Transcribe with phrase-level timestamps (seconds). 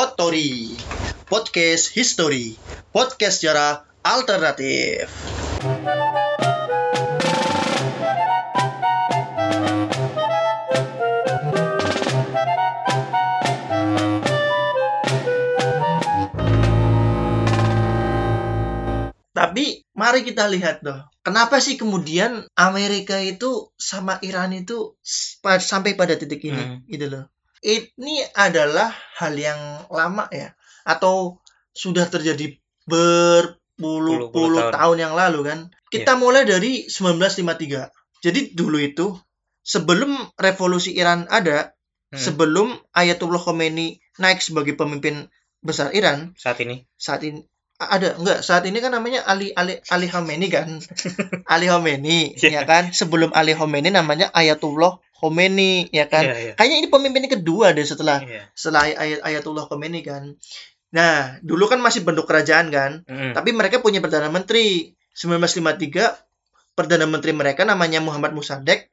[0.00, 0.72] Potori
[1.28, 2.56] Podcast History
[2.88, 5.12] Podcast sejarah alternatif
[19.36, 24.96] Tapi mari kita lihat dong, kenapa sih kemudian Amerika itu sama Iran itu
[25.60, 26.80] sampai pada titik ini, Hmm.
[26.88, 27.24] gitu loh.
[27.60, 28.88] Ini adalah
[29.20, 29.60] hal yang
[29.92, 32.56] lama ya, atau sudah terjadi
[32.88, 34.72] berpuluh-puluh Puluh-puluh tahun.
[34.76, 35.58] tahun yang lalu kan.
[35.88, 36.20] Kita Iya.
[36.20, 37.88] mulai dari 1953.
[38.20, 39.12] Jadi dulu itu
[39.60, 41.72] sebelum revolusi Iran ada,
[42.10, 42.18] Hmm.
[42.18, 47.44] sebelum Ayatullah Khomeini naik sebagai pemimpin besar Iran, saat ini saat ini
[47.80, 48.44] ada enggak.
[48.44, 50.68] Saat ini kan namanya Ali Ali Ali Khomeini kan.
[51.54, 52.60] Ali Khomeini Iya.
[52.60, 52.92] ya kan?
[52.92, 56.28] Sebelum Ali Khomeini namanya Ayatullah Khomeini ya kan?
[56.28, 56.52] Iya, iya.
[56.54, 58.44] kayaknya ini pemimpin kedua deh setelah Iya.
[58.52, 60.36] setelah Ay- Ayatullah Khomeini kan.
[60.92, 63.02] Nah dulu kan masih bentuk kerajaan kan?
[63.08, 63.32] Mm-mm.
[63.32, 64.92] tapi mereka punya perdana menteri.
[65.10, 66.16] 1953
[66.72, 68.88] perdana menteri mereka namanya Muhammad Musadek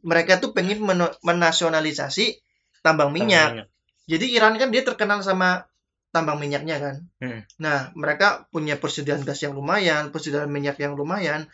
[0.00, 2.40] mereka tuh pengen meno- menasionalisasi
[2.80, 3.68] tambang minyak.
[4.04, 5.69] Jadi Iran kan dia terkenal sama
[6.10, 6.96] tambang minyaknya kan.
[7.22, 7.40] Hmm.
[7.62, 11.46] Nah, mereka punya persediaan gas yang lumayan, persediaan minyak yang lumayan.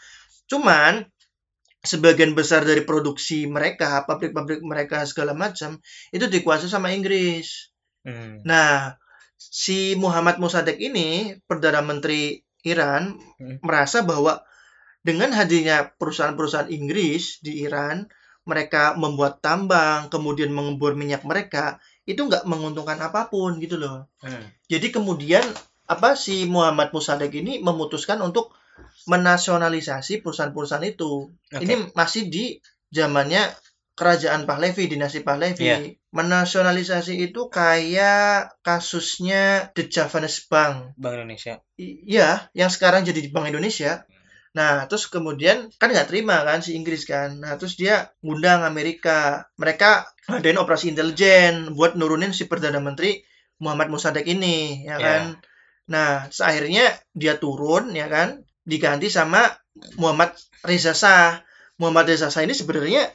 [0.48, 1.04] Cuman
[1.84, 5.78] sebagian besar dari produksi mereka, pabrik-pabrik mereka segala macam
[6.10, 7.70] itu dikuasai sama Inggris.
[8.02, 8.42] Hmm.
[8.42, 8.96] Nah,
[9.36, 13.62] si Muhammad Musadek ini perdana menteri Iran Hmm.
[13.62, 14.42] merasa bahwa
[15.06, 18.10] dengan hadirnya perusahaan-perusahaan Inggris di Iran,
[18.42, 24.06] mereka membuat tambang, kemudian mengebor minyak mereka, itu nggak menguntungkan apa pun gitu loh.
[24.22, 24.46] Hmm.
[24.70, 25.42] Jadi kemudian
[25.86, 28.54] apa si Muhammad Musadek ini memutuskan untuk
[29.10, 31.30] menasionalisasi perusahaan-perusahaan itu.
[31.30, 31.62] Oke.
[31.62, 32.58] Ini masih di
[32.94, 33.50] zamannya
[33.96, 35.66] kerajaan Pahlavi, dinasti Pahlavi.
[35.66, 35.78] Iya.
[36.12, 40.96] Menasionalisasi itu kayak kasusnya The Javanese Bank.
[40.96, 44.04] Bank Indonesia Iya, yang sekarang jadi di Bank Indonesia.
[44.56, 47.36] Nah, terus kemudian kan nggak terima kan si Inggris kan.
[47.44, 49.44] Nah, terus dia ngundang Amerika.
[49.60, 53.20] Mereka ngadain operasi intelijen buat nurunin si Perdana Menteri
[53.60, 55.04] Muhammad Musadek ini, ya Iya.
[55.04, 55.22] kan.
[55.92, 59.44] Nah, akhirnya dia turun, ya kan, diganti sama
[60.00, 60.32] Muhammad
[60.64, 61.44] Reza Shah.
[61.76, 63.12] Muhammad Reza Shah ini sebenarnya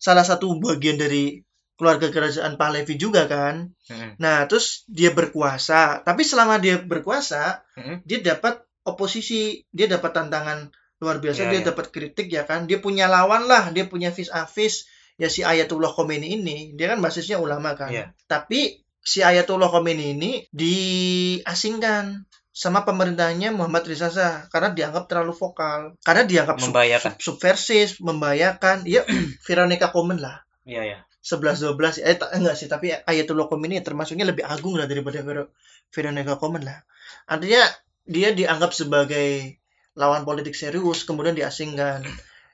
[0.00, 1.44] salah satu bagian dari
[1.78, 3.70] keluarga kerajaan Pahlavi juga kan.
[3.86, 4.16] Hmm.
[4.18, 6.02] Nah, terus dia berkuasa.
[6.02, 8.02] Tapi selama dia berkuasa, Hmm.
[8.02, 11.66] dia dapat oposisi, dia dapat tantangan luar biasa, Ya, dia ya.
[11.70, 12.66] dapat kritik ya kan.
[12.66, 16.74] Dia punya lawan lah, dia punya vis a vis ya si Ayatullah Khomeini ini.
[16.74, 17.90] Dia kan basisnya ulama kan.
[17.90, 18.04] Iya.
[18.26, 25.94] Tapi si Ayatullah Khomeini ini diasingkan sama pemerintahnya Muhammad Reza Shah karena dianggap terlalu vokal,
[26.02, 27.12] karena dianggap Membahayakan.
[27.22, 28.82] sub- subversif, membahayakan.
[28.82, 29.06] Ya
[29.46, 30.42] Veronica Komen lah.
[30.66, 35.22] Iya ya 11 12 eh enggak sih tapi Ayatullah Khomeini termasuknya lebih agung lah daripada
[35.22, 35.52] Vero-
[35.94, 36.82] Veronica Komen lah.
[37.30, 37.62] Artinya
[38.08, 39.60] dia dianggap sebagai
[39.92, 42.02] lawan politik serius kemudian diasingkan.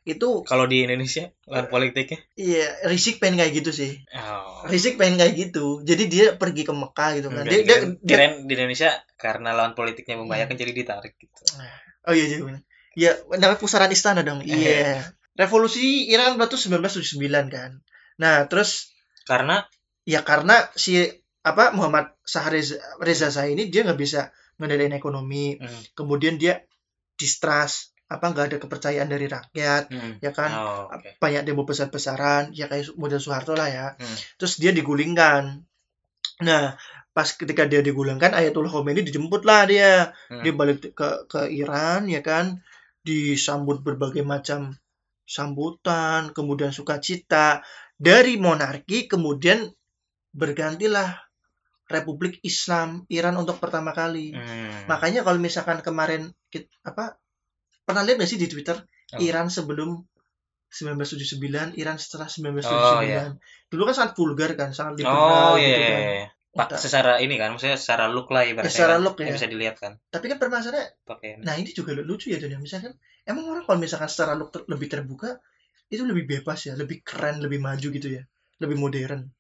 [0.04, 4.04] Itu kalau di Indonesia lawan politiknya iya Rizik pengen kayak gitu sih.
[4.12, 4.66] oh.
[4.69, 5.81] Rizik pengen kayak gitu.
[5.81, 7.47] Jadi dia pergi ke Mekah gitu kan.
[7.48, 11.41] Dia, dia, dia- di Indonesia karena lawan politiknya membahayakan jadi ditarik gitu
[12.04, 12.62] Oh iya iya benar.
[12.94, 13.10] Ya
[13.41, 14.44] namanya pusaran istana dong.
[14.44, 15.15] Iya.
[15.34, 17.81] Revolusi Iran berarti 1979 kan.
[18.21, 18.94] Nah, terus
[19.26, 19.66] karena
[20.04, 21.00] ya karena si
[21.42, 25.59] apa Muhammad Shah Reza, Reza Shah ini dia nggak bisa ngendaliin ekonomi.
[25.59, 25.82] Hmm.
[25.94, 26.62] kemudian dia
[27.19, 27.92] distrust.
[28.04, 30.20] Apa nggak ada kepercayaan dari rakyat Hmm.
[30.20, 30.50] ya kan?
[30.53, 31.16] Oh, oke.
[31.19, 33.87] Banyak demo besar-besaran ya kayak model Soeharto lah ya.
[33.97, 34.16] Hmm.
[34.37, 35.65] terus dia digulingkan.
[36.44, 36.76] Nah
[37.15, 40.12] pas ketika dia digulingkan Ayatullah Khomeini dijemput lah dia.
[40.28, 40.44] Hmm.
[40.44, 42.60] dia balik ke ke Iran ya kan?
[43.03, 44.76] Disambut berbagai macam
[45.25, 47.65] sambutan kemudian sukacita.
[47.97, 49.65] Dari monarki kemudian
[50.34, 51.24] bergantilah
[51.94, 54.84] Republik Islam Iran untuk pertama kali Hmm.
[54.84, 57.16] makanya kalau misalkan kemarin kit- apa
[57.82, 58.82] pernah lihat gak sih di Twitter
[59.12, 59.21] Oh.
[59.21, 60.03] Iran sebelum
[60.69, 63.30] 1979 Iran setelah 1979 Oh, iya.
[63.69, 66.27] dulu kan sangat vulgar kan sangat liberal oh iya gitu iya, kan iya.
[66.54, 66.78] Pak, Entah.
[66.78, 69.27] secara ini kan maksudnya secara look lah ibaratnya secara kan, look ya.
[69.28, 72.54] bisa dilihat kan tapi kan permasalahannya pakai Nah ini juga lucu ya Don.
[72.57, 75.42] Misalkan emang orang kalau misalkan secara look ter- lebih terbuka
[75.91, 78.22] itu lebih bebas ya, lebih keren, lebih maju gitu ya,
[78.59, 79.30] lebih modern.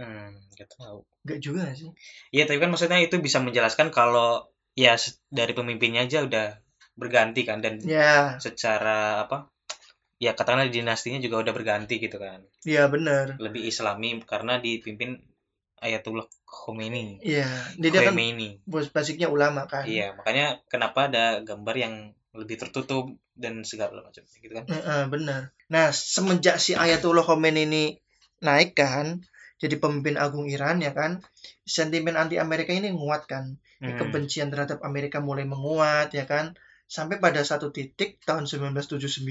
[0.00, 1.92] Hmm, gak tahu Enggak juga sih?
[2.32, 4.96] Iya, tapi kan maksudnya itu bisa menjelaskan kalau ya
[5.28, 6.56] dari pemimpinnya aja udah
[6.96, 9.52] berganti kan dan Ya, secara apa?
[10.20, 12.44] Ya katakanlah dinastinya juga udah berganti gitu kan.
[12.64, 13.36] ya benar.
[13.40, 15.20] Lebih Islami karena dipimpin
[15.80, 17.20] Ayatullah Khomeini.
[17.24, 17.48] Iya,
[17.80, 18.60] dia, dia kan Khomeini.
[18.68, 19.88] bos basicnya ulama kan.
[19.88, 21.94] Iya, makanya kenapa ada gambar yang
[22.36, 24.64] lebih tertutup dan segala macam gitu kan.
[24.68, 25.56] Heeh, benar.
[25.72, 27.84] Nah semenjak si Ayatullah Khomeini ini
[28.44, 29.24] naik kan,
[29.60, 31.20] jadi pemimpin agung Iran ya kan
[31.62, 33.96] sentimen anti Amerika ini menguat kan Hmm.
[33.96, 36.52] kebencian terhadap Amerika mulai menguat ya kan
[36.84, 39.24] sampai pada satu titik tahun 1979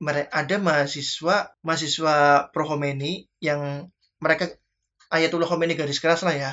[0.00, 2.16] mere- ada mahasiswa mahasiswa
[2.50, 3.88] pro Khomeini yang
[4.18, 4.52] mereka
[5.08, 6.50] Ayatullah Khomeini garis keras lah ya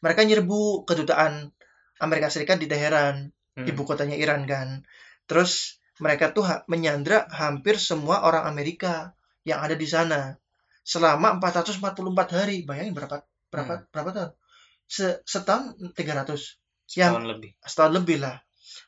[0.00, 1.54] mereka nyerbu kedutaan
[1.96, 3.68] Amerika Serikat di Teheran Hmm.
[3.68, 4.80] ibu kotanya Iran kan
[5.24, 9.12] terus mereka tuh ha- menyandra hampir semua orang Amerika
[9.44, 10.40] yang ada di sana
[10.82, 14.30] selama 444 hari bayangin berapa berapa berapa tahun
[14.86, 16.60] Se- setahun 300
[16.98, 17.50] yang Setahun lebih.
[17.64, 18.36] setahun lebih lah.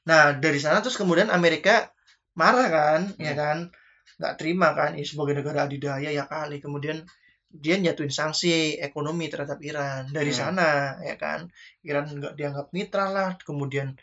[0.05, 1.89] Nah dari sana terus kemudian Amerika
[2.37, 3.39] marah kan, ya Hmm.
[3.41, 3.59] kan,
[4.21, 6.61] nggak terima kan, ini sebagai negara adidaya ya kali.
[6.61, 7.01] Kemudian
[7.49, 10.41] dia nyatuin sanksi ekonomi terhadap Iran dari Hmm.
[10.59, 10.71] sana,
[11.01, 11.49] ya kan.
[11.87, 13.95] Iran nggak dianggap mitra lah, kemudian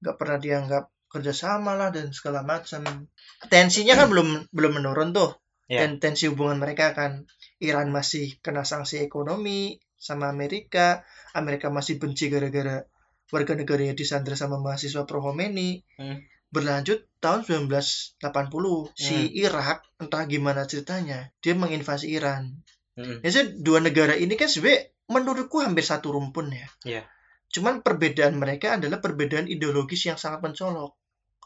[0.00, 3.10] nggak pernah dianggap kerjasama lah dan segala macam.
[3.50, 5.34] Tensinya kan belum belum menurun tuh,
[5.66, 5.82] Ya.
[5.84, 7.26] dan tensi hubungan mereka kan.
[7.60, 11.04] Iran masih kena sanksi ekonomi sama Amerika,
[11.36, 12.88] Amerika masih benci gara-gara
[13.30, 15.84] warga negaranya disandra sama mahasiswa pro Khomeini.
[16.00, 16.24] Hmm.
[16.50, 19.30] Berlanjut tahun 1980 si Hmm.
[19.38, 22.58] Irak entah gimana ceritanya dia menginvasi Iran.
[22.98, 23.22] Hmm.
[23.22, 26.66] Ya sih, dua negara ini kan sebenarnya menurutku hampir satu rumpun ya.
[26.82, 27.02] Iya.
[27.50, 30.96] Cuman perbedaan mereka adalah perbedaan ideologis yang sangat mencolok.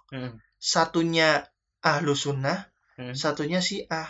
[0.08, 0.40] Hmm.
[0.56, 1.44] Satunya
[1.84, 3.12] ahlu sunnah, Hmm.
[3.12, 4.08] satunya Syiah.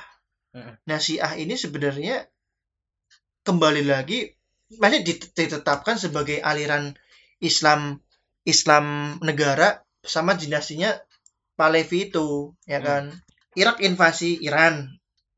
[0.54, 0.74] Hmm.
[0.88, 2.16] Nah, Syiah ini sebenarnya
[3.46, 4.18] kembali lagi
[4.82, 6.96] masih dit- ditetapkan sebagai aliran
[7.40, 8.00] Islam
[8.44, 10.90] Islam negara sama dinastinya
[11.58, 12.28] Pahlavi itu,
[12.72, 12.86] ya Hmm.
[12.88, 13.04] kan?
[13.62, 14.74] Irak invasi Iran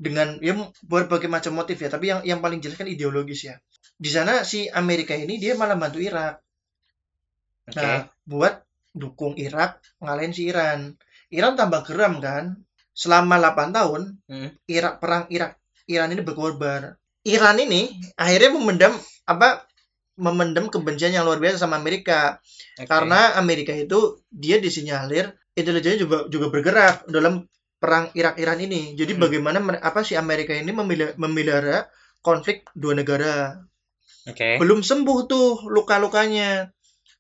[0.06, 0.54] dengan ya
[0.86, 3.56] berbagai macam motif ya, tapi yang yang paling jelas kan ideologis ya.
[4.04, 6.40] Di sana si Amerika ini dia malah bantu Irak.
[7.70, 7.78] Oke.
[7.78, 8.54] Nah, buat
[8.94, 10.80] dukung Irak ngalahin si Iran.
[11.30, 12.44] Iran tambah geram kan.
[12.96, 14.48] Selama 8 tahun, Hmm.
[14.66, 16.96] Irak perang Irak Iran ini berkorban.
[17.22, 18.96] Iran ini akhirnya memendam
[19.28, 19.68] apa
[20.16, 22.40] memendam kebencian yang luar biasa sama Amerika
[22.80, 22.88] Oke.
[22.88, 27.44] karena Amerika itu dia disinyalir intelijennya juga juga bergerak dalam
[27.76, 28.96] perang Irak-Iran ini.
[28.96, 29.22] Jadi Hmm.
[29.28, 30.72] bagaimana apa si Amerika ini
[31.20, 31.84] memelihara
[32.24, 33.60] konflik dua negara
[34.24, 34.56] Oke.
[34.56, 36.72] belum sembuh tuh luka-lukanya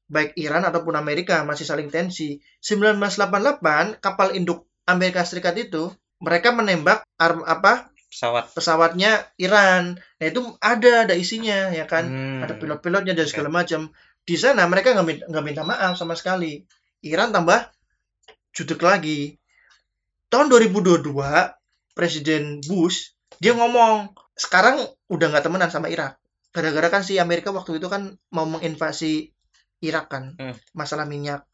[0.08, 7.04] baik Iran ataupun Amerika masih saling tensi 1988 kapal induk Amerika Serikat itu mereka menembak
[7.16, 8.48] arm apa Pesawat.
[8.54, 9.98] pesawatnya Iran.
[9.98, 12.06] Nah itu ada ada isinya ya kan?
[12.06, 12.40] Hmm.
[12.40, 13.92] ada pilot-pilotnya dan segala macam.
[14.22, 16.64] Di sana mereka nggak minta, minta maaf sama sekali.
[17.04, 17.68] Iran tambah
[18.50, 19.36] jutek lagi.
[20.26, 21.12] Tahun 2022
[21.92, 26.16] Presiden Bush dia ngomong sekarang udah nggak temenan sama Irak.
[26.50, 29.28] Gara-gara kan si Amerika waktu itu kan mau menginvasi
[29.78, 30.56] Irak kan Hmm.
[30.72, 31.44] masalah minyak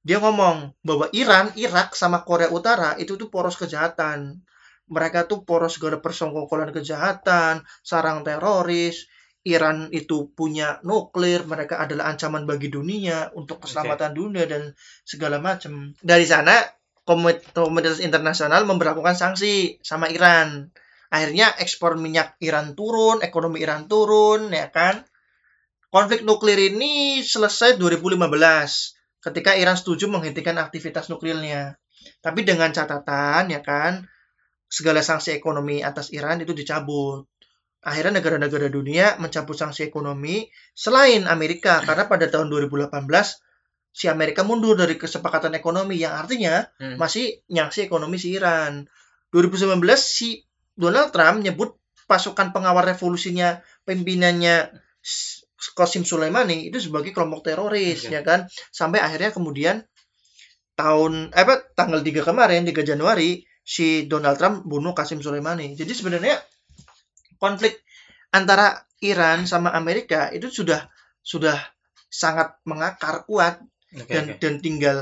[0.00, 4.40] dia ngomong bahwa Iran Irak sama Korea Utara itu tuh poros kejahatan
[4.90, 9.06] mereka tuh poros segala persengkokolan kejahatan sarang teroris
[9.40, 15.96] Iran itu punya nuklir, mereka adalah ancaman bagi dunia untuk keselamatan dunia dan segala macam.
[15.96, 16.60] Dari sana
[17.08, 20.68] komunitas internasional memperlakukan sanksi sama Iran.
[21.08, 25.08] Akhirnya ekspor minyak Iran turun, ekonomi Iran turun, ya kan?
[25.88, 31.76] Konflik nuklir ini selesai 2015 ketika Iran setuju menghentikan aktivitas nuklirnya.
[32.24, 34.08] Tapi dengan catatan ya kan,
[34.66, 37.28] segala sanksi ekonomi atas Iran itu dicabut
[37.80, 40.44] akhirnya negara-negara dunia mencabut sanksi ekonomi
[40.76, 42.92] selain Amerika karena pada tahun 2018
[43.90, 47.00] si Amerika mundur dari kesepakatan ekonomi yang artinya Hmm.
[47.00, 48.86] masih nyangsi ekonomi si Iran.
[49.32, 50.44] 2019 si
[50.76, 51.74] Donald Trump nyebut
[52.06, 54.70] pasukan pengawal revolusinya pimpinannya
[55.76, 58.16] Qasim Soleimani itu sebagai kelompok teroris Oke.
[58.16, 59.84] ya kan sampai akhirnya kemudian
[60.72, 65.76] tahun eh, apa tanggal 3 kemarin 3 Januari si Donald Trump bunuh Qasim Soleimani.
[65.76, 66.40] Jadi sebenarnya
[67.36, 67.84] konflik
[68.32, 70.88] antara Iran sama Amerika itu sudah
[71.20, 71.56] sudah
[72.08, 73.60] sangat mengakar kuat
[73.92, 74.38] Oke, dan oke.
[74.40, 74.98] dan tinggal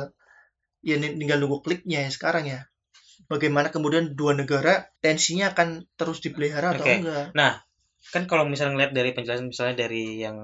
[0.83, 2.67] ya tinggal nunggu kliknya ya sekarang ya.
[3.29, 7.05] Bagaimana kemudian dua negara tensinya akan terus dipelihara atau Oke.
[7.05, 7.27] enggak?
[8.13, 10.39] Kan kalau misalnya ngeliat dari penjelasan misalnya dari yang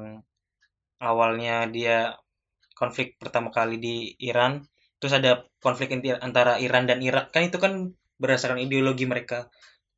[1.01, 2.15] awalnya dia
[2.75, 4.65] konflik pertama kali di Iran
[4.99, 9.49] terus ada konflik inti antara Iran dan Irak kan itu kan berdasarkan ideologi mereka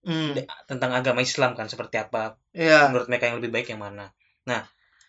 [0.06, 0.38] Hmm,
[0.70, 2.86] tentang agama Islam kan seperti apa ya.
[2.86, 4.14] menurut mereka yang lebih baik yang mana
[4.46, 4.62] nah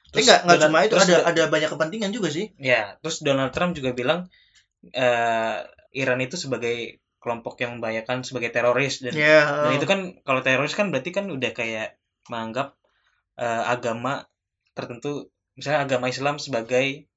[0.10, 2.50] Tapi enggak enggak Donald- cuma itu terus ada da- ada banyak kepentingan juga sih.
[2.58, 4.26] ya terus Donald Trump juga bilang
[4.90, 5.58] eh,
[5.94, 9.46] Iran itu sebagai kelompok yang membahayakan sebagai teroris dan Ya.
[9.46, 11.94] Dan itu kan kalau teroris kan berarti kan udah kayak
[12.32, 12.68] menganggap
[13.46, 14.14] eh, agama
[14.78, 17.08] tertentu, misalnya agama Islam sebagai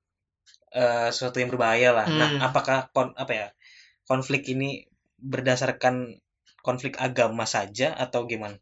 [0.74, 2.06] eh, sesuatu yang berbahaya lah.
[2.10, 2.40] Nah, Hmm.
[2.50, 3.48] apakah kon, apa ya
[4.10, 4.86] konflik ini
[5.20, 6.18] berdasarkan
[6.66, 8.56] konflik agama saja atau gimana?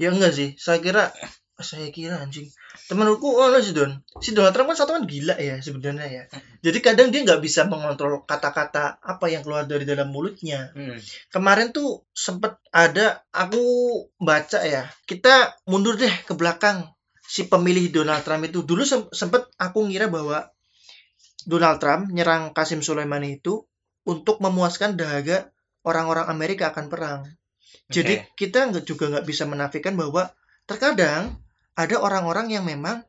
[0.00, 0.48] Ya enggak sih.
[0.60, 1.04] Saya kira
[1.62, 2.50] saya kira anjing.
[2.90, 6.22] Temanku oh sih Don si Donald Trump kan satu kan gila ya sebenarnya ya.
[6.66, 10.74] Jadi kadang dia nggak bisa mengontrol kata-kata apa yang keluar dari dalam mulutnya.
[10.74, 10.98] Hmm.
[11.30, 13.62] kemarin tuh sempet ada aku
[14.18, 16.90] baca ya kita mundur deh ke belakang.
[17.24, 20.50] Si pemilih Donald Trump itu dulu sem- sempet aku ngira bahwa
[21.46, 23.64] Donald Trump nyerang Kasim Soleimani itu
[24.04, 27.20] untuk memuaskan dahaga orang-orang Amerika akan perang.
[27.88, 28.32] Jadi Oke.
[28.36, 30.32] kita juga nggak bisa menafikan bahwa
[30.64, 31.38] terkadang
[31.74, 33.02] ada orang-orang yang memang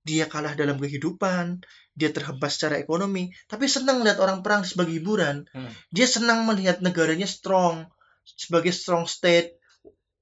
[0.00, 1.60] dia kalah dalam kehidupan,
[1.92, 5.44] dia terhempas secara ekonomi, tapi senang lihat orang perang sebagai hiburan.
[5.52, 5.72] Hmm.
[5.92, 7.84] Dia senang melihat negaranya strong
[8.24, 9.58] sebagai strong state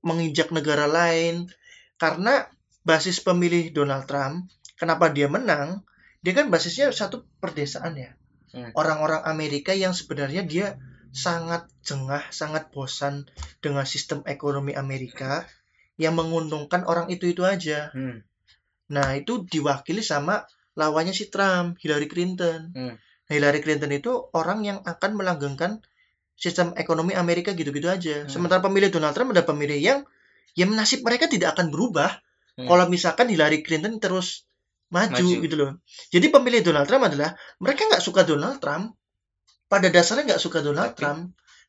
[0.03, 1.51] menginjak negara lain
[1.99, 2.47] karena
[2.87, 5.83] basis pemilih Donald Trump, kenapa dia menang?
[6.23, 8.11] Dia kan basisnya satu perdesaan ya.
[8.55, 8.75] Hmm.
[8.75, 10.81] Orang-orang Amerika yang sebenarnya dia
[11.13, 13.29] sangat jengah, sangat bosan
[13.61, 15.45] dengan sistem ekonomi Amerika
[15.99, 17.91] yang menguntungkan orang itu-itu aja.
[17.93, 18.23] Hmm.
[18.89, 22.71] Nah, itu diwakili sama lawannya si Trump, Hillary Clinton.
[22.73, 22.95] Hmm.
[22.97, 25.83] Nah, Hillary Clinton itu orang yang akan melanggengkan
[26.39, 28.25] sistem ekonomi Amerika gitu-gitu aja.
[28.25, 28.31] Hmm.
[28.31, 30.07] Sementara pemilih Donald Trump ada pemilih yang
[30.55, 32.23] yang nasib mereka tidak akan berubah
[32.59, 32.67] Hmm.
[32.67, 34.43] kalau misalkan Hillary Clinton terus
[34.91, 35.43] maju, Maju.
[35.47, 35.71] gitu loh.
[36.11, 38.99] Jadi pemilih Donald Trump adalah mereka nggak suka Donald Trump,
[39.71, 41.21] pada dasarnya nggak suka Donald Tapi- Trump,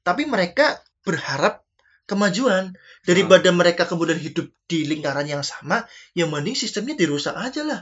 [0.02, 1.62] tapi mereka berharap
[2.10, 3.06] kemajuan Hmm.
[3.06, 5.86] daripada mereka kemudian hidup di lingkaran yang sama,
[6.18, 7.82] yang mending sistemnya dirusak aja lah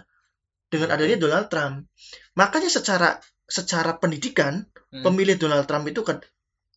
[0.68, 1.88] dengan adanya Donald Trump.
[2.36, 3.16] Makanya secara
[3.48, 5.08] secara pendidikan Hmm.
[5.08, 6.20] pemilih Donald Trump itu kan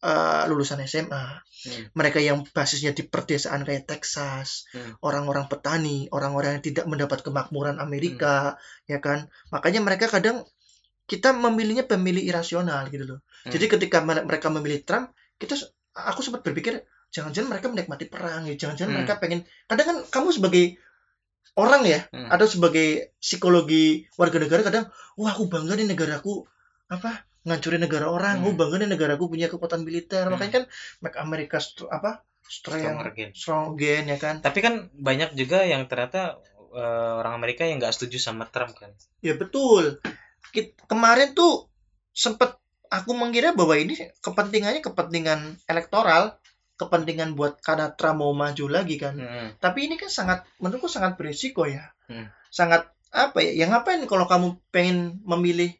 [0.00, 1.92] eh, lulusan SMA, Hmm.
[1.92, 4.96] mereka yang basisnya di perdesaan kayak Texas, Hmm.
[5.04, 8.56] orang-orang petani, orang-orang yang tidak mendapat kemakmuran Amerika,
[8.88, 9.28] ya kan?
[9.52, 10.48] Makanya mereka kadang
[11.04, 13.20] kita memilihnya pemilih irasional gitu loh.
[13.44, 13.52] Hmm.
[13.52, 15.52] Jadi ketika mere- mereka memilih Trump, kita
[15.92, 16.80] aku sempat berpikir
[17.10, 18.98] jangan-jangan mereka menikmati perang ya, jangan-jangan Hmm.
[19.02, 20.64] mereka pengen kadang kan kamu sebagai
[21.58, 22.30] orang ya Hmm.
[22.30, 24.84] atau sebagai psikologi warga negara kadang
[25.18, 26.46] wah aku bangga nih negaraku
[26.86, 28.46] apa ngancurin negara orang, Hmm.
[28.46, 30.36] oh bangga nih negaraku punya kekuatan militer, Hmm.
[30.36, 30.64] makanya kan
[31.00, 33.30] make America apa strong Strong again.
[33.32, 36.38] strong again ya kan Tapi kan banyak juga yang ternyata
[36.70, 38.94] eh, orang Amerika yang nggak setuju sama Trump kan.
[39.18, 39.98] Ya betul.
[40.86, 41.66] Kemarin tuh
[42.10, 42.54] sempet
[42.86, 46.38] aku mengira bahwa ini kepentingannya kepentingan elektoral,
[46.80, 49.20] kepentingan buat karena Trump mau maju lagi kan.
[49.20, 49.52] Hmm.
[49.60, 51.92] Tapi ini kan sangat menurutku sangat berisiko ya.
[52.08, 52.32] Hmm.
[52.48, 53.52] Sangat apa ya?
[53.52, 55.76] Yang ngapain kalau kamu pengen memilih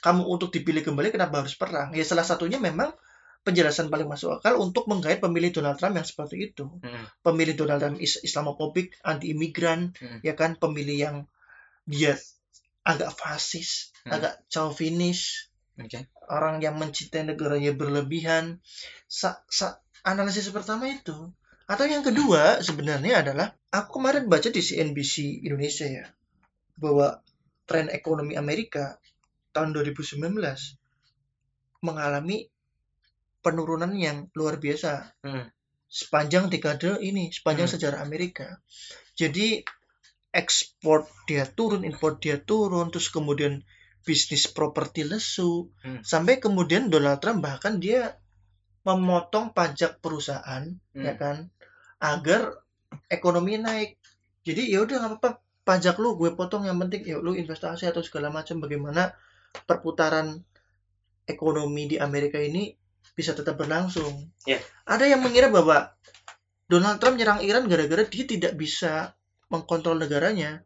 [0.00, 1.90] kamu untuk dipilih kembali kenapa harus perang?
[1.92, 2.94] Ya salah satunya memang
[3.40, 6.68] penjelasan paling masuk akal untuk menggait pemilih Donald Trump yang seperti itu.
[6.84, 7.04] Hmm.
[7.24, 10.20] Pemilih Donald Trump is Islamofobik, anti imigran, Hmm.
[10.22, 11.16] ya kan pemilih yang
[11.88, 12.14] dia
[12.84, 14.16] agak fasis, Hmm.
[14.20, 15.48] agak chauvinis,
[15.80, 16.08] Oke.
[16.28, 18.60] orang yang mencintai negaranya berlebihan.
[19.08, 21.32] Sa, sa- analisis pertama itu.
[21.70, 26.06] Atau yang kedua sebenarnya adalah aku kemarin baca di CNBC Indonesia ya
[26.74, 27.22] bahwa
[27.68, 28.98] tren ekonomi Amerika
[29.54, 30.18] tahun 2019
[31.80, 32.50] mengalami
[33.40, 35.48] penurunan yang luar biasa Hmm.
[35.90, 37.74] sepanjang dekade ini, sepanjang Hmm.
[37.78, 38.60] sejarah Amerika.
[39.16, 39.64] Jadi
[40.30, 43.62] ekspor dia turun, impor dia turun, terus kemudian
[44.06, 46.02] bisnis properti lesu, Hmm.
[46.02, 48.18] sampai kemudian Donald Trump bahkan dia
[48.80, 50.64] memotong pajak perusahaan,
[50.96, 51.04] Hmm.
[51.04, 51.36] ya kan,
[52.00, 52.64] agar
[53.12, 54.00] ekonomi naik.
[54.40, 55.30] Jadi ya udah nggak apa-apa,
[55.68, 59.12] pajak lu gue potong, yang penting ya lu investasi atau segala macam bagaimana
[59.68, 60.40] perputaran
[61.28, 62.72] ekonomi di Amerika ini
[63.12, 64.32] bisa tetap berlangsung.
[64.48, 64.56] Ya.
[64.88, 65.92] Ada yang mengira bahwa
[66.70, 69.12] Donald Trump nyerang Iran gara-gara dia tidak bisa
[69.52, 70.62] mengkontrol negaranya,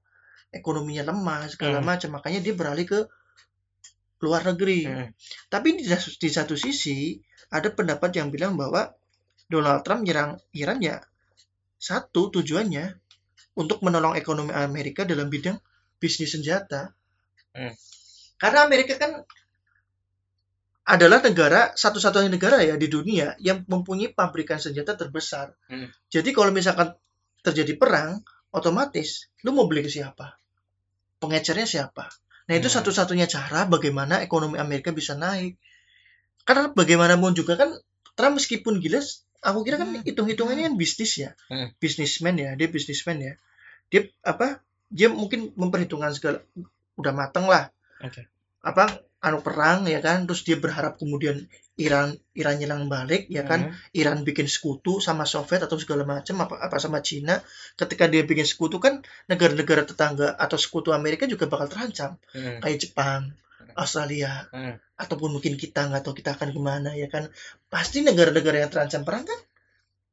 [0.55, 1.89] ekonominya lemah segala Hmm.
[1.91, 3.01] macam, makanya dia beralih ke
[4.23, 4.87] luar negeri.
[4.87, 5.09] Hmm.
[5.51, 7.19] Tapi di, di satu sisi
[7.55, 8.91] ada pendapat yang bilang bahwa
[9.47, 10.99] Donald Trump nyerang Iran ya
[11.79, 12.99] satu tujuannya
[13.55, 15.55] untuk menolong ekonomi Amerika dalam bidang
[16.03, 16.91] bisnis senjata.
[17.55, 17.71] Hmm.
[18.35, 19.23] Karena Amerika kan
[20.85, 25.55] adalah negara satu-satunya negara ya di dunia yang mempunyai pabrikan senjata terbesar.
[25.71, 25.89] Hmm.
[26.11, 26.93] Jadi kalau misalkan
[27.41, 28.21] terjadi perang,
[28.51, 30.37] otomatis lu mau beli ke siapa?
[31.23, 32.11] Pengecernya siapa?
[32.51, 32.77] Nah itu Hmm.
[32.81, 35.57] satu-satunya cara bagaimana ekonomi Amerika bisa naik.
[36.45, 37.73] Karena bagaimanapun juga kan
[38.15, 39.01] Trump meskipun gila,
[39.43, 40.05] aku kira kan Hmm.
[40.05, 41.73] hitung-hitungannya kan bisnis ya, Hmm.
[41.83, 43.33] bisnismen ya, dia bisnismen ya.
[43.91, 44.61] Dia apa?
[44.93, 46.39] Dia mungkin memperhitungkan segala
[46.95, 47.73] udah mateng lah.
[48.05, 48.29] Oke.
[48.63, 53.73] Apa anu perang ya kan, terus dia berharap kemudian Iran Iran nyerang balik ya kan,
[53.73, 53.75] Hmm.
[53.97, 57.43] Iran bikin sekutu sama Soviet atau segala macam apa apa sama Cina.
[57.75, 62.63] Ketika dia bikin sekutu kan negara-negara tetangga atau sekutu Amerika juga bakal terancam Hmm.
[62.63, 63.35] kayak Jepang,
[63.75, 64.79] Australia, Hmm.
[64.95, 67.27] Ataupun mungkin kita nggak tahu kita akan ke mana ya kan.
[67.67, 69.41] Pasti negara-negara yang terancam perang kan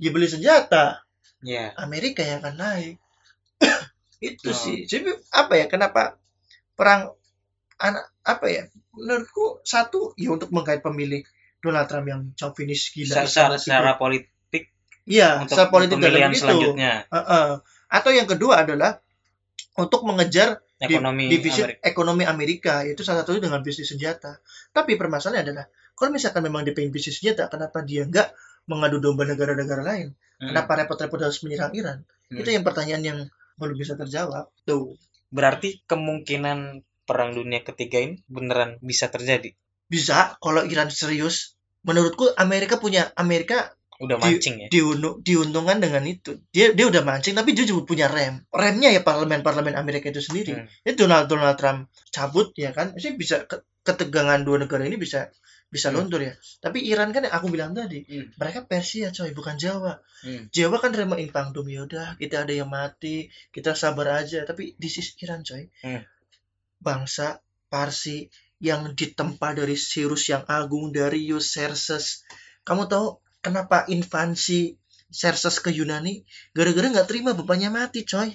[0.02, 1.06] dia beli senjata,
[1.42, 1.74] Ya.
[1.78, 2.96] Amerika yang akan naik.
[4.22, 4.58] Itu Oh.
[4.58, 4.86] sih.
[4.86, 5.66] Jadi apa ya?
[5.66, 6.18] Kenapa
[6.74, 7.14] perang
[7.78, 8.64] anak apa ya?
[8.94, 11.22] Menurutku satu ya untuk menggait pemilih
[11.62, 13.26] Donald Trump yang chauvinis gila.
[13.26, 14.74] secara, secara, secara politik
[15.06, 16.42] Iya, untuk secara politik dalam itu.
[16.42, 17.50] selanjutnya Heeh.
[17.90, 19.02] Atau yang kedua adalah
[19.78, 21.86] untuk mengejar ekonomi division Amerika.
[21.86, 24.42] ekonomi Amerika itu salah satunya dengan bisnis senjata.
[24.74, 28.34] Tapi permasalahannya adalah kalau misalkan memang dia pengen bisnis senjata, kenapa dia nggak
[28.66, 30.18] mengadu domba negara-negara lain?
[30.42, 30.50] Hmm.
[30.50, 32.02] Kenapa repot-repot harus menyerang Iran?
[32.34, 32.42] Hmm.
[32.42, 33.20] Itu yang pertanyaan yang
[33.62, 34.50] belum bisa terjawab.
[34.66, 34.98] Tuh,
[35.32, 39.56] Berarti kemungkinan perang dunia ketiga ini beneran bisa terjadi.
[39.88, 41.56] bisa kalau Iran serius.
[41.82, 44.68] Menurutku Amerika punya Amerika Udah Di- mancing ya.
[44.68, 46.42] diunu- diuntungkan dengan itu.
[46.50, 48.42] Dia dia udah mancing tapi dia juga punya rem.
[48.50, 50.58] Remnya ya parlemen-parlemen Amerika itu sendiri.
[50.58, 50.66] Hmm.
[50.82, 52.98] Itu Donald Donald Trump cabut ya kan.
[52.98, 55.30] Sih bisa ke- ketegangan dua negara ini bisa
[55.70, 56.04] bisa Hmm.
[56.04, 56.34] luntur ya.
[56.60, 58.28] Tapi Iran kan yang aku bilang tadi, Hmm.
[58.36, 60.04] mereka Persia coy, bukan Jawa.
[60.20, 60.52] Hmm.
[60.52, 64.44] Jawa kan rema impangdum ya udah kita ada yang mati, kita sabar aja.
[64.44, 65.72] Tapi this is Iran coy.
[65.80, 66.04] Hmm.
[66.78, 68.28] Bangsa Parsi
[68.60, 72.26] yang ditempa dari Sirus yang agung Darius Xerxes.
[72.62, 74.78] Kamu tahu kenapa invasi
[75.12, 76.24] Xerxes ke Yunani?
[76.56, 78.32] Gara-gara nggak terima bapaknya mati coy.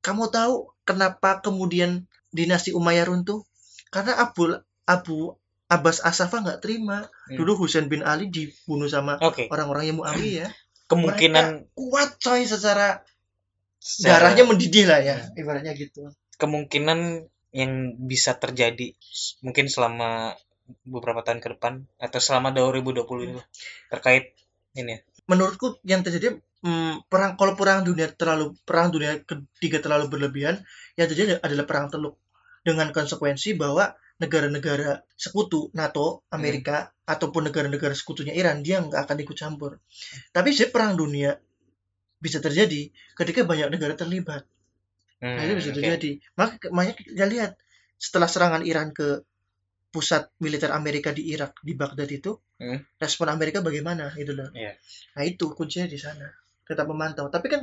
[0.00, 3.44] Kamu tahu kenapa kemudian dinasti Umayyah runtuh?
[3.92, 4.56] Karena Abu
[4.88, 5.36] Abu
[5.68, 7.04] Abbas Asafa nggak terima.
[7.28, 7.36] Hmm.
[7.36, 10.50] Dulu Husain bin Ali dibunuh sama Oke, orang-orang yang Muawiyah
[10.88, 13.00] kemungkinan kuat coy secara
[13.80, 17.72] secara- darahnya mendidih lah ya ibaratnya gitu kemungkinan yang
[18.04, 18.92] bisa terjadi
[19.40, 20.34] mungkin selama
[20.88, 23.40] beberapa tahun ke depan atau selama 2020 ini
[23.92, 24.32] terkait
[24.76, 25.00] ini.
[25.24, 30.60] Menurutku yang terjadi hmm, perang kalau perang dunia terlalu perang dunia ketiga terlalu berlebihan
[30.98, 32.18] yang terjadi adalah perang teluk.
[32.64, 39.36] Dengan konsekuensi bahwa negara-negara sekutu NATO Amerika ataupun negara-negara sekutunya Iran dia nggak akan ikut
[39.36, 39.84] campur.
[40.32, 41.36] Tapi sih perang dunia
[42.24, 42.88] bisa terjadi
[43.20, 44.48] ketika banyak negara terlibat.
[45.20, 45.76] Hmm, Nah, itu bisa oke.
[45.76, 46.10] terjadi.
[46.40, 47.52] Maka makanya kita lihat
[48.00, 49.24] setelah serangan Iran ke
[49.92, 52.78] pusat militer Amerika di Irak di Baghdad itu, Hmm.
[52.96, 54.46] respon Amerika bagaimana gitu loh.
[54.54, 54.78] Iya.
[55.14, 56.30] Nah, itu kuncinya di sana.
[56.62, 57.26] Kita memantau.
[57.28, 57.60] Tapi kan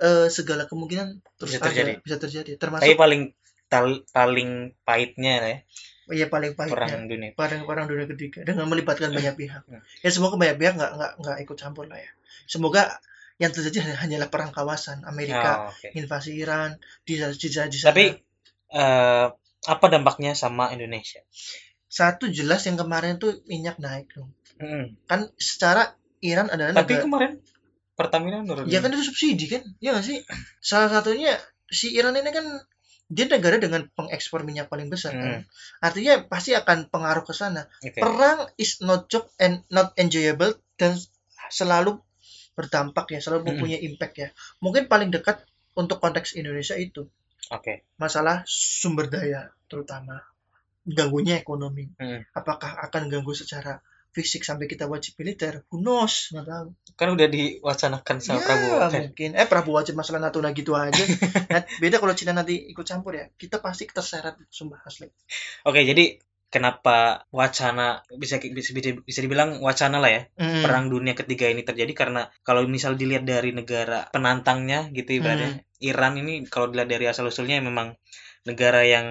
[0.00, 1.92] eh, segala kemungkinan terus Bisa terjadi.
[1.96, 2.50] ada, bisa terjadi.
[2.56, 3.22] Tapi Termasuk paling
[3.68, 4.50] tal- paling
[4.82, 5.58] pahitnya ya
[6.12, 7.30] ya paling pahitnya perang dunia.
[7.32, 9.64] perang perang dunia ketiga dengan melibatkan banyak pihak.
[9.64, 9.80] Hmm.
[10.02, 12.10] Ya semoga banyak pihak nggak nggak nggak ikut campur lah ya.
[12.44, 13.00] Semoga
[13.40, 15.88] yang terjadi hanyalah perang kawasan Amerika Oh, oke.
[15.96, 17.88] invasi Iran di di, di sana.
[17.94, 18.04] Tapi
[18.72, 19.26] eh,
[19.62, 21.22] apa dampaknya sama Indonesia?
[21.92, 24.32] Satu jelas yang kemarin tuh minyak naik dong.
[24.56, 24.94] Hmm.
[25.10, 27.32] kan secara Iran adalah Tapi negara kemarin
[27.98, 28.70] Pertamina nurun.
[28.70, 30.22] ya kan itu subsidi kan ya nggak sih
[30.62, 31.34] salah satunya
[31.66, 32.46] si Iran ini kan
[33.10, 35.44] dia negara dengan pengekspor minyak paling besar kan
[35.82, 37.98] artinya pasti akan pengaruh ke sana Oke.
[38.00, 40.96] perang is not joke and not enjoyable dan
[41.52, 41.98] selalu
[42.54, 44.28] berdampak ya selalu mempunyai impact ya
[44.62, 45.42] mungkin paling dekat
[45.76, 47.10] untuk konteks Indonesia itu
[47.50, 47.84] Oke.
[47.98, 50.22] masalah sumber daya terutama
[50.84, 52.22] ganggunya ekonomi Hmm.
[52.32, 53.78] apakah akan ganggu secara
[54.10, 58.76] fisik sampai kita wajib militer who knows nggak tahu Kan udah diwacanakan sama ya, Prabowo.
[58.78, 58.90] kan?
[59.00, 61.00] mungkin eh Prabowo wajib masalah Natuna gitu aja
[61.48, 65.08] Nah, beda kalau Cina nanti ikut campur ya kita pasti terseret sumpah asli
[65.64, 66.20] Oke, jadi
[66.52, 70.60] kenapa wacana bisa bisa bisa, dibilang wacana lah ya Mm.
[70.60, 75.18] perang dunia ketiga ini terjadi karena kalau misal dilihat dari negara penantangnya gitu Hmm.
[75.18, 77.96] ibaratnya Iran ini kalau dilihat dari asal usulnya memang
[78.44, 79.06] negara yang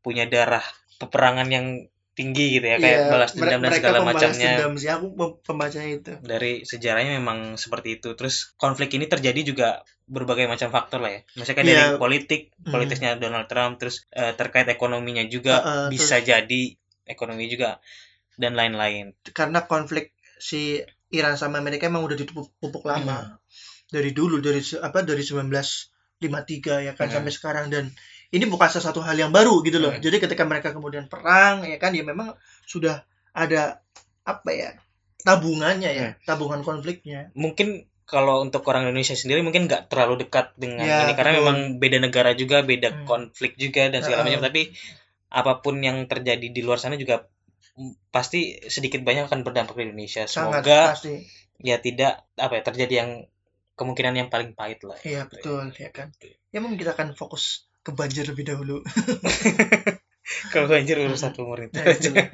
[0.00, 0.64] punya darah
[1.00, 1.66] peperangan yang
[2.12, 5.90] tinggi gitu ya kayak Iya, balas dendam dan segala macamnya dendam sih aku pem- pembacanya
[5.96, 9.68] itu dari sejarahnya memang seperti itu terus konflik ini terjadi juga
[10.04, 11.64] berbagai macam faktor lah ya misalnya Iya.
[11.64, 12.72] dari politik Hmm.
[12.76, 16.62] politisnya Donald Trump terus eh, terkait ekonominya juga Heeh, bisa jadi
[17.08, 17.80] ekonomi juga
[18.36, 22.92] dan lain-lain karena konflik si Iran sama Amerika emang udah ditumpuk pupuk Hmm.
[23.00, 23.18] lama
[23.88, 27.14] dari dulu dari apa dari 1953 ya kan Hmm.
[27.22, 27.88] sampai sekarang dan
[28.30, 29.90] ini bukan sesuatu hal yang baru gitu loh.
[29.90, 29.98] Hmm.
[29.98, 33.82] jadi ketika mereka kemudian perang ya kan ya memang sudah ada
[34.22, 34.70] apa ya
[35.20, 36.24] tabungannya ya Hmm.
[36.24, 37.28] tabungan konfliknya.
[37.34, 41.42] Mungkin kalau untuk orang Indonesia sendiri mungkin nggak terlalu dekat dengan Ya, ini karena betul.
[41.42, 43.06] memang beda negara juga beda Hmm.
[43.06, 44.42] konflik juga dan segala macam.
[44.42, 44.72] Tapi
[45.30, 47.30] apa pun yang terjadi di luar sana juga
[48.10, 50.26] pasti sedikit banyak akan berdampak di Indonesia.
[50.26, 51.22] Sangat semoga pasti.
[51.60, 53.10] ya tidak apa ya terjadi yang
[53.74, 54.98] kemungkinan yang paling pahit lah.
[55.00, 56.10] Iya betul ya kan.
[56.50, 58.84] Ya mungkin kita akan fokus ke banjir lebih dahulu.
[60.54, 62.28] Kalau banjir urusan umur itu Nah, itulah.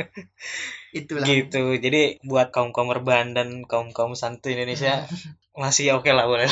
[1.00, 1.26] itulah.
[1.26, 1.62] Gitu.
[1.80, 5.06] Jadi buat kaum kaum rebahan dan kaum kaum santuy Indonesia
[5.56, 6.44] masih oke lah boleh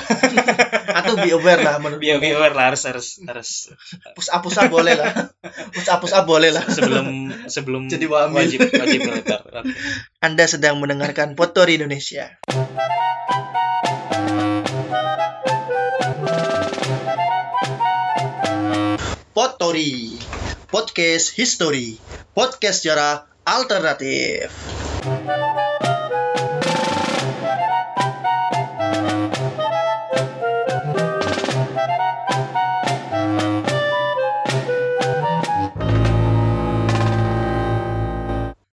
[0.89, 3.69] atau be aware lah menurut biar biar lah harus harus harus.
[4.17, 5.29] Push up push up boleh lah.
[5.77, 6.65] Push up push up boleh lah.
[6.65, 9.45] Sebelum sebelum Jadi wajib wajib militer.
[10.25, 12.33] Anda sedang mendengarkan Potori Indonesia
[19.35, 20.15] Potori,
[20.71, 21.99] podcast history,
[22.31, 24.55] podcast sejarah alternatif.